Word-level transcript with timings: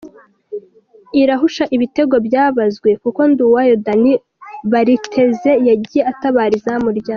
irahusha 1.21 1.63
ibitego 1.75 2.15
byabazwe 2.27 2.89
kuko 3.03 3.19
Nduwayo 3.31 3.75
Danny 3.85 4.13
Bariteze 4.71 5.51
yagiye 5.69 6.03
atabara 6.11 6.53
izamu 6.59 6.89
rya 6.97 7.09